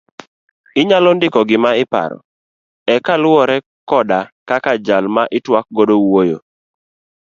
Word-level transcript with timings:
Inyalo 0.81 1.09
ndiko 1.17 1.39
gima 1.49 1.71
iparo 1.83 2.17
e 2.93 2.97
kaluowore 3.05 3.57
koda 3.89 4.19
kaka 4.49 4.71
jal 4.85 5.05
ma 5.15 5.23
itwak 5.37 5.65
godo 5.75 5.95
wuoyo. 6.05 6.39